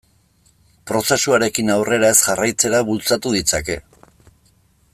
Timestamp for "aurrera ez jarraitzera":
1.73-2.81